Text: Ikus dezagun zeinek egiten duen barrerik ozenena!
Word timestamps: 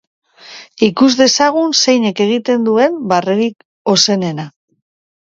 Ikus 0.87 1.09
dezagun 1.19 1.77
zeinek 1.85 2.23
egiten 2.27 2.67
duen 2.71 2.99
barrerik 3.15 3.95
ozenena! 3.97 4.53